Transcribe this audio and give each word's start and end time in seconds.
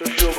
Joshua 0.00 0.30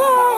Oh. 0.00 0.37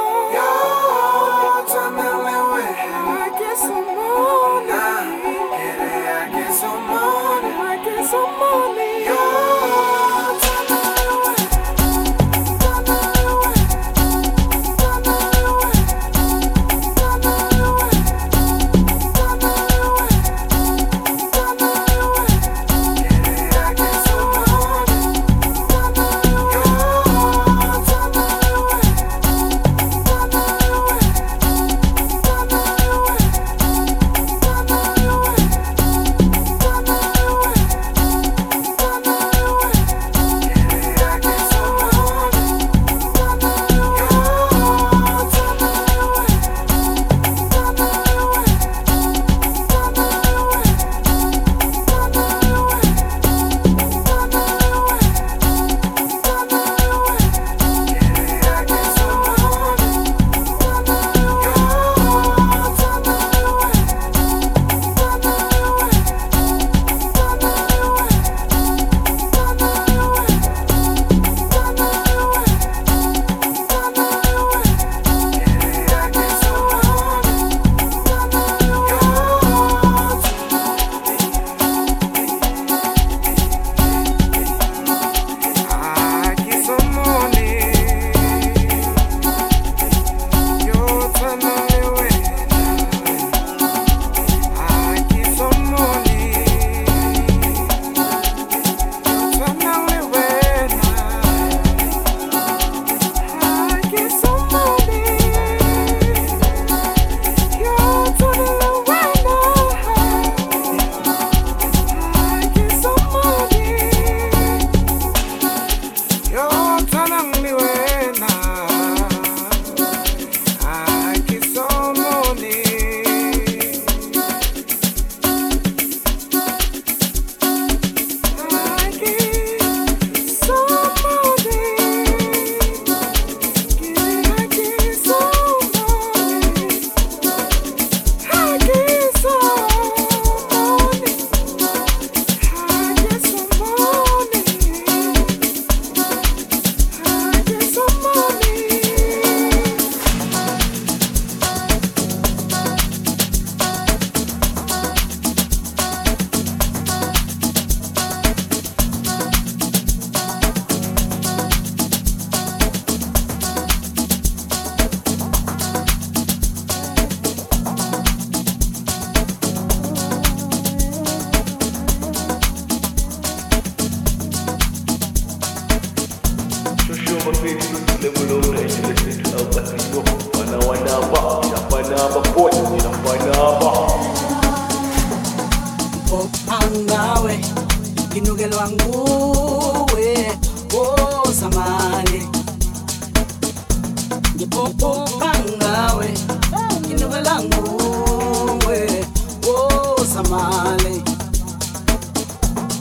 male. 200.50 201.02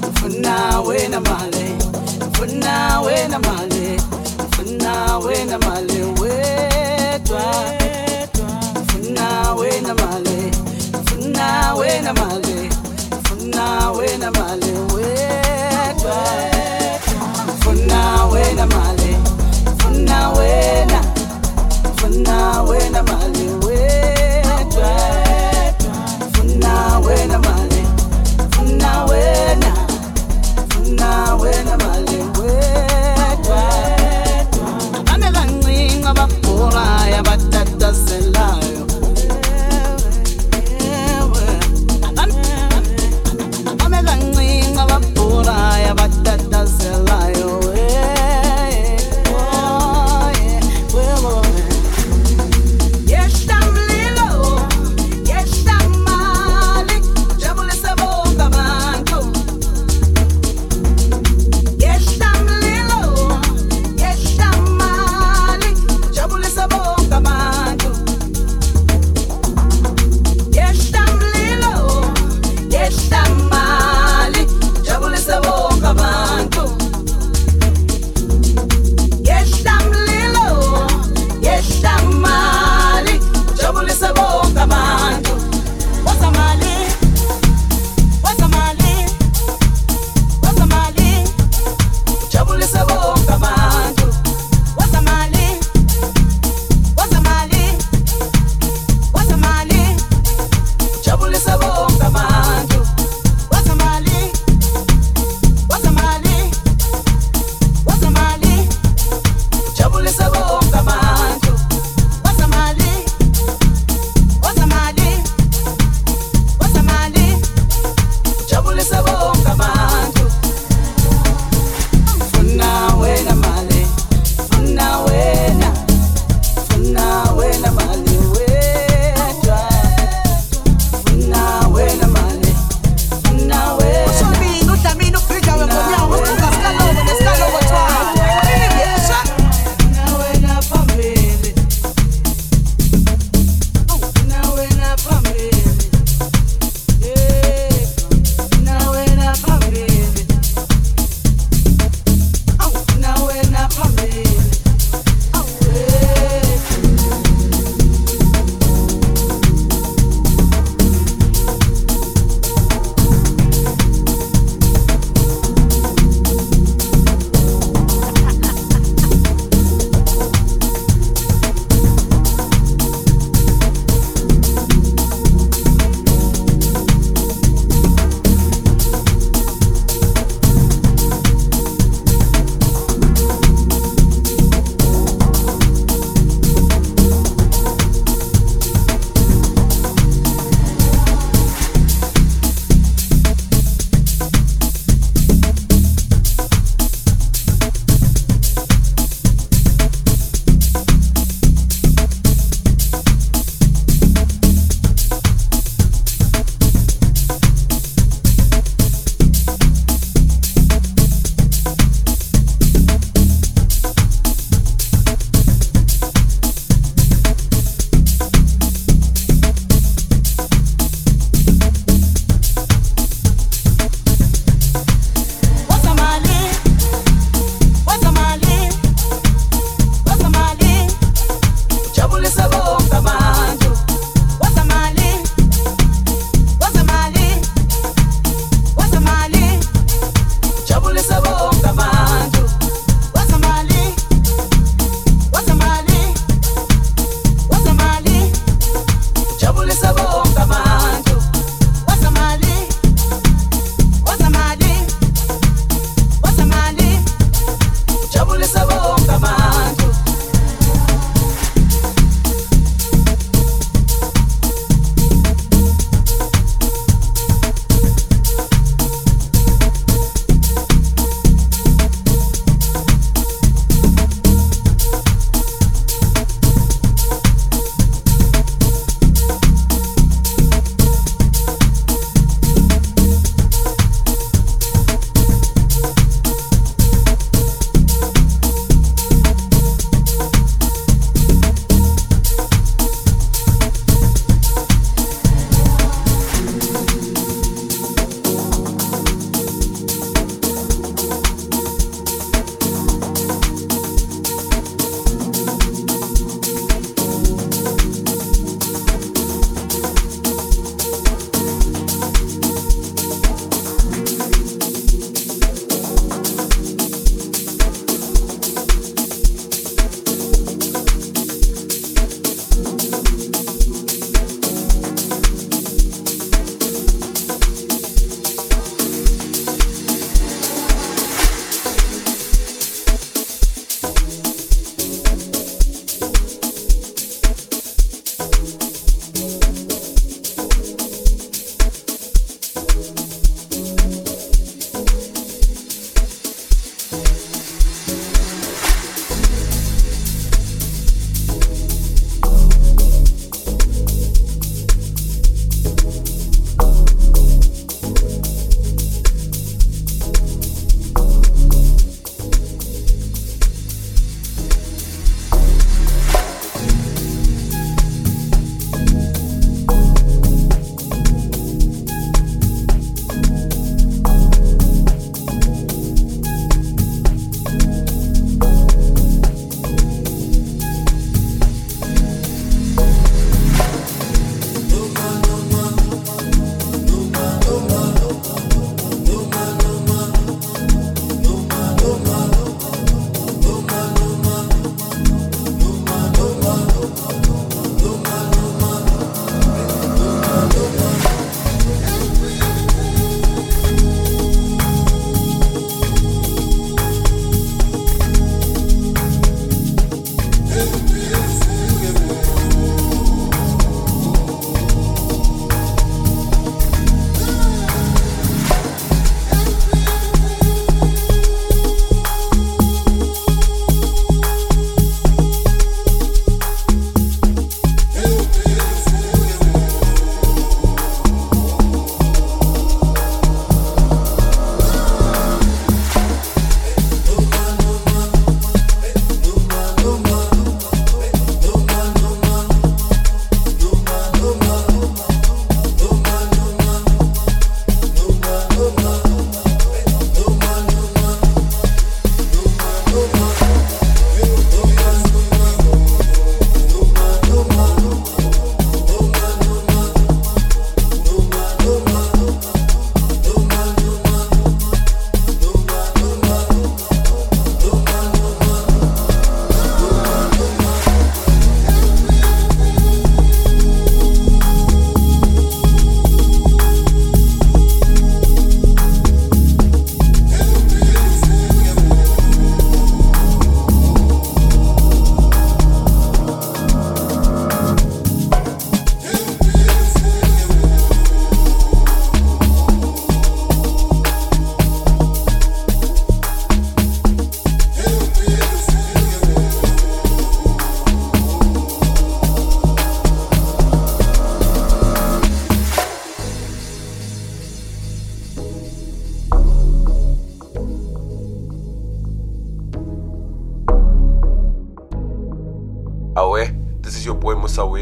Mfuna 0.09 0.79
wena 0.81 1.19
male. 1.19 1.75
Mfuna 2.29 3.01
wena 3.01 3.39
male. 3.39 3.97
Mfuna 4.51 5.17
wena 5.17 5.57
male. 5.59 6.03
Wetwa 6.21 7.43
mfuna 8.81 9.53
wena 9.53 9.93
male. 9.95 10.51
When 11.11 11.33
wena 11.75 12.13
male. 12.13 12.69
Mfuna 13.21 13.91
male. 14.31 14.79
Male. 18.71 19.09
Male. 23.03 23.58
When 31.39 31.67
I'm. 31.69 31.88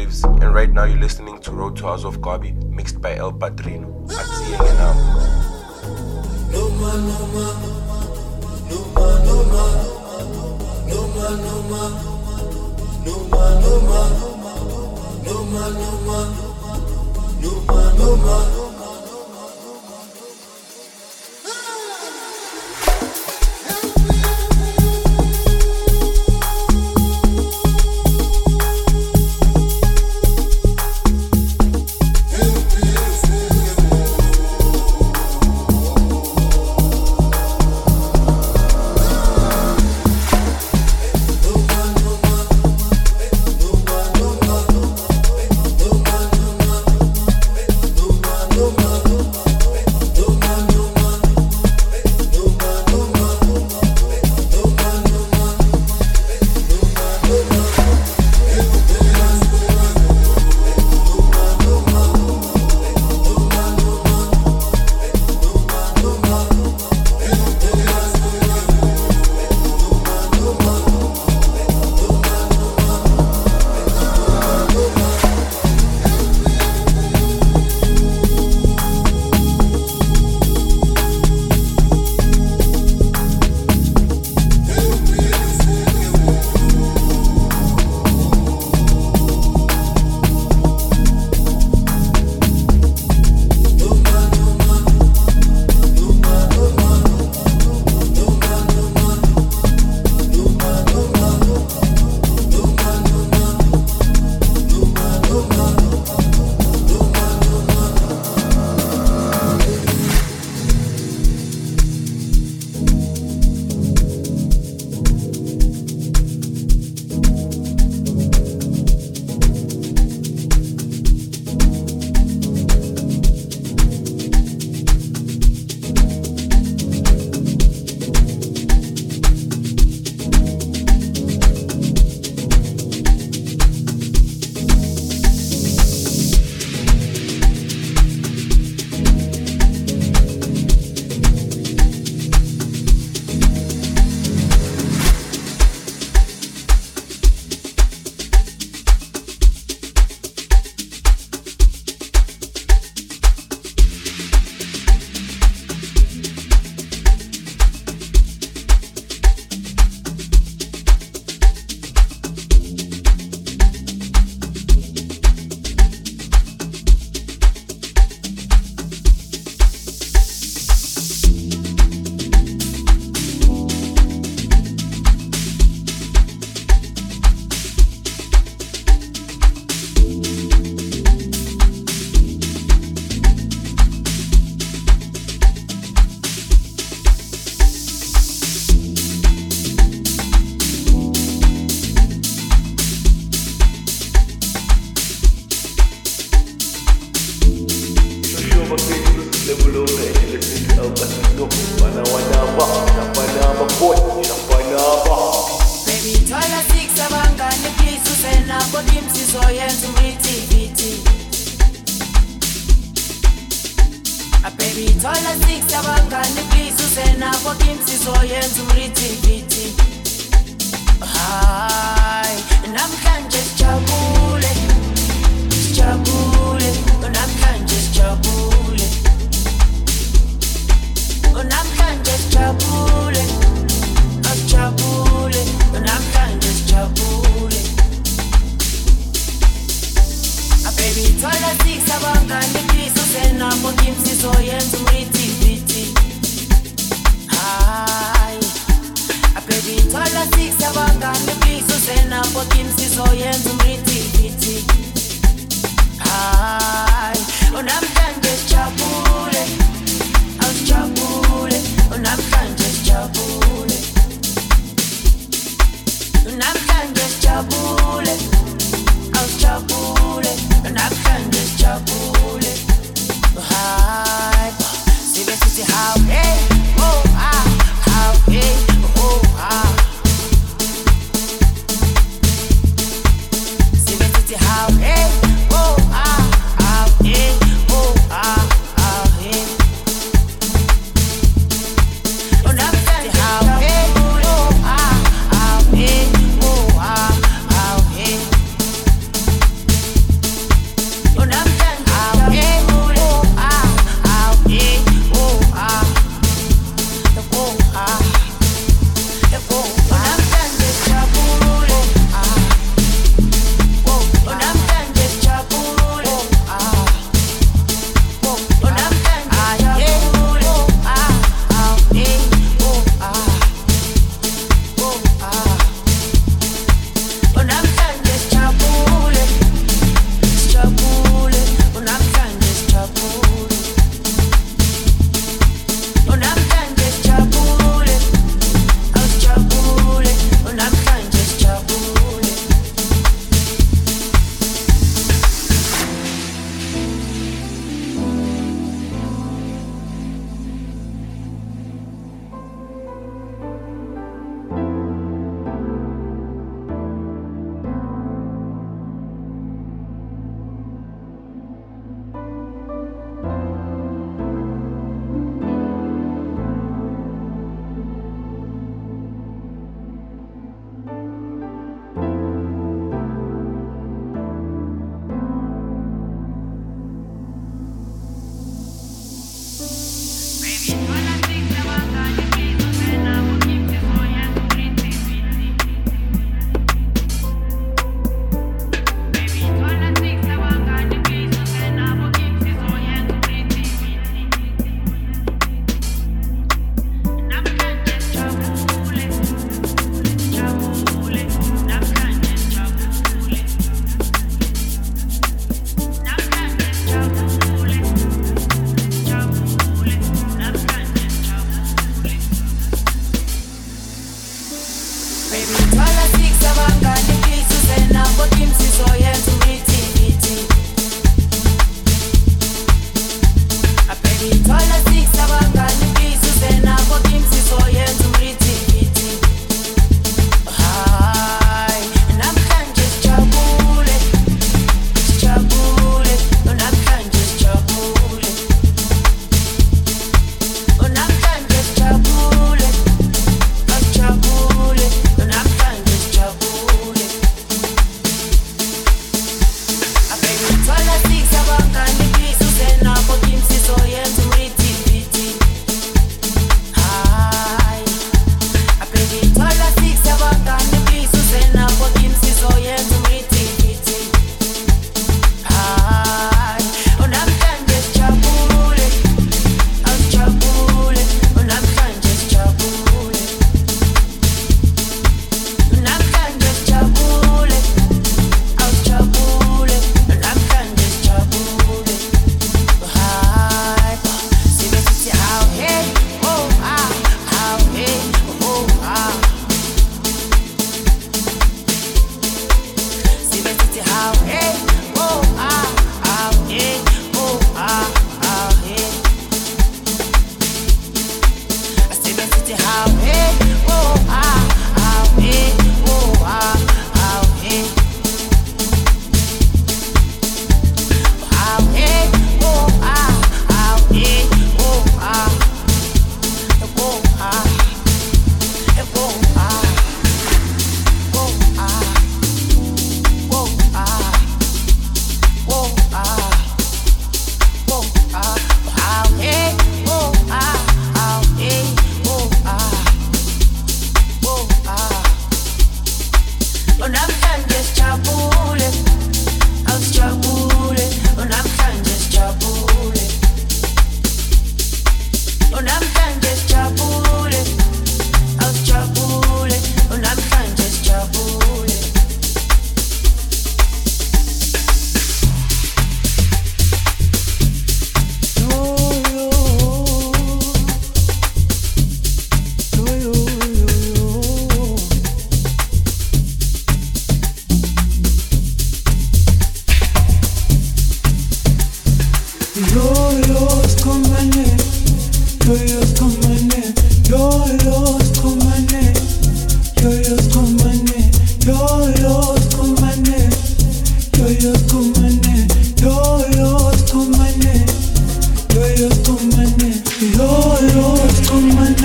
Waves, 0.08 0.24
and 0.24 0.54
right 0.54 0.70
now 0.70 0.84
you're 0.84 0.98
listening 0.98 1.38
to 1.40 1.52
Road 1.52 1.76
to 1.76 1.84
House 1.84 2.04
of 2.04 2.20
Garbie, 2.20 2.52
mixed 2.52 3.00
by 3.00 3.16
El 3.16 3.32
Padrino. 3.32 3.88
Um, 4.80 5.28
Show 18.08 18.57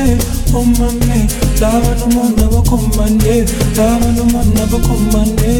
mane 0.04 0.18
oh 0.54 0.66
mane 0.66 1.28
lava 1.62 1.92
n'wana 2.00 2.46
va 2.52 2.62
khomane 2.70 3.46
lava 3.78 4.10
n'wana 4.18 4.66
va 4.72 4.80
khomane 4.86 5.54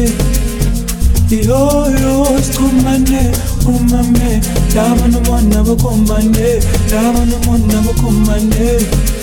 yoyo 1.30 2.26
sikhomane 2.42 3.22
oh 3.66 3.78
mame 3.90 4.40
lava 4.74 5.06
n'wana 5.08 5.62
va 5.66 5.74
khomane 5.82 6.48
lava 6.92 7.24
n'wana 7.30 7.78
va 7.86 8.38
ne. 8.38 9.13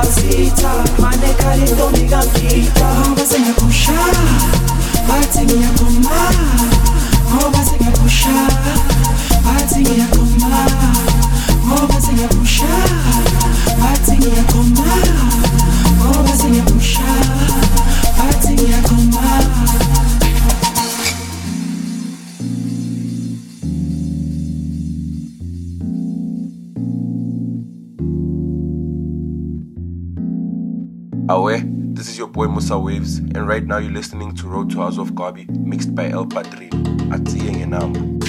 mamacita, 0.00 0.84
manejar 0.98 1.58
en 1.58 1.76
tu 1.76 2.79
And 33.40 33.48
right 33.48 33.64
now 33.64 33.78
you're 33.78 33.90
listening 33.90 34.34
to 34.34 34.48
Road 34.48 34.68
to 34.72 34.80
House 34.80 34.98
of 34.98 35.14
Garbie, 35.14 35.46
mixed 35.46 35.94
by 35.94 36.10
El 36.10 36.26
Padrino, 36.26 36.76
Atiye 37.08 37.50
Ngenamba. 37.50 38.19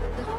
Thank 0.00 0.33